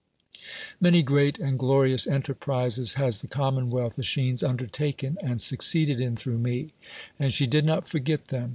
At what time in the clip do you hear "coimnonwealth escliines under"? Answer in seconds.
3.29-4.65